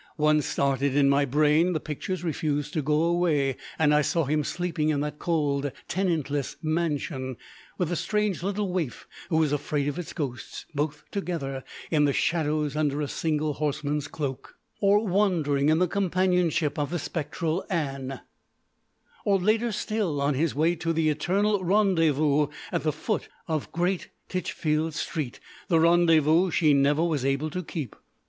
Once 0.17 0.47
started 0.47 0.95
in 0.95 1.07
my 1.07 1.25
brain, 1.25 1.73
the 1.73 1.79
pictures 1.79 2.23
refused 2.23 2.73
to 2.73 2.81
go 2.81 3.03
away; 3.03 3.55
and 3.77 3.93
I 3.93 4.01
saw 4.01 4.23
him 4.23 4.43
sleeping 4.43 4.89
in 4.89 4.99
that 5.01 5.19
cold, 5.19 5.71
tenantless 5.87 6.55
mansion 6.63 7.37
with 7.77 7.89
the 7.89 7.95
strange 7.95 8.41
little 8.41 8.67
waif 8.73 9.07
who 9.29 9.37
was 9.37 9.51
afraid 9.51 9.87
of 9.87 9.99
its 9.99 10.11
ghosts, 10.11 10.65
both 10.73 11.03
together 11.11 11.63
in 11.91 12.05
the 12.05 12.13
shadows 12.13 12.75
under 12.75 12.99
a 12.99 13.07
single 13.07 13.53
horseman's 13.53 14.07
cloak; 14.07 14.57
or 14.81 15.05
wandering 15.05 15.69
in 15.69 15.77
the 15.77 15.87
companionship 15.87 16.79
of 16.79 16.89
the 16.89 16.97
spectral 16.97 17.63
Anne; 17.69 18.21
or, 19.23 19.37
later 19.37 19.71
still, 19.71 20.19
on 20.19 20.33
his 20.33 20.55
way 20.55 20.73
to 20.77 20.93
the 20.93 21.09
eternal 21.09 21.63
rendezvous 21.63 22.47
at 22.71 22.81
the 22.81 22.91
foot 22.91 23.29
of 23.47 23.71
Great 23.71 24.09
Titchfield 24.29 24.95
Street, 24.95 25.39
the 25.67 25.79
rendezvous 25.79 26.49
she 26.49 26.73
never 26.73 27.03
was 27.05 27.23
able 27.23 27.51
to 27.51 27.61
keep. 27.61 27.95